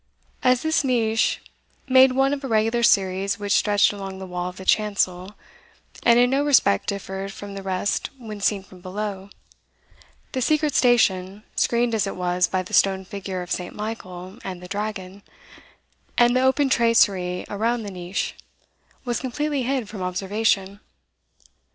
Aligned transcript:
As 0.41 0.63
this 0.63 0.83
niche 0.83 1.43
made 1.87 2.13
one 2.13 2.33
of 2.33 2.43
a 2.43 2.47
regular 2.47 2.81
series 2.81 3.37
which 3.37 3.51
stretched 3.51 3.93
along 3.93 4.17
the 4.17 4.25
wall 4.25 4.49
of 4.49 4.57
the 4.57 4.65
chancel, 4.65 5.35
and 6.01 6.17
in 6.17 6.31
no 6.31 6.43
respect 6.43 6.87
differed 6.87 7.31
from 7.31 7.53
the 7.53 7.61
rest 7.61 8.09
when 8.17 8.41
seen 8.41 8.63
from 8.63 8.81
below, 8.81 9.29
the 10.31 10.41
secret 10.41 10.73
station, 10.73 11.43
screened 11.55 11.93
as 11.93 12.07
it 12.07 12.15
was 12.15 12.47
by 12.47 12.63
the 12.63 12.73
stone 12.73 13.05
figure 13.05 13.43
of 13.43 13.51
St. 13.51 13.75
Michael 13.75 14.39
and 14.43 14.59
the 14.59 14.67
dragon, 14.67 15.21
and 16.17 16.35
the 16.35 16.41
open 16.41 16.67
tracery 16.67 17.45
around 17.47 17.83
the 17.83 17.91
niche, 17.91 18.33
was 19.05 19.19
completely 19.19 19.61
hid 19.61 19.87
from 19.87 20.01
observation. 20.01 20.79